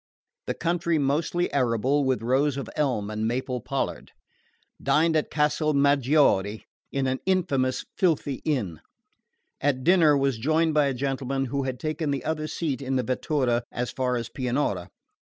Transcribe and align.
The 0.47 0.55
country 0.55 0.97
mostly 0.97 1.53
arable, 1.53 2.03
with 2.03 2.23
rows 2.23 2.57
of 2.57 2.71
elm 2.75 3.11
and 3.11 3.27
maple 3.27 3.61
pollard. 3.61 4.11
Dined 4.81 5.15
at 5.15 5.29
Casal 5.29 5.75
Maggiore, 5.75 6.65
in 6.91 7.05
an 7.05 7.19
infamous 7.27 7.85
filthy 7.99 8.41
inn. 8.43 8.81
At 9.59 9.83
dinner 9.83 10.17
was 10.17 10.39
joined 10.39 10.73
by 10.73 10.85
a 10.87 10.95
gentleman 10.95 11.45
who 11.53 11.65
had 11.65 11.79
taken 11.79 12.09
the 12.09 12.25
other 12.25 12.47
seat 12.47 12.81
in 12.81 12.95
the 12.95 13.03
vettura 13.03 13.61
as 13.71 13.91
far 13.91 14.15
as 14.17 14.27
Pianura. 14.27 14.89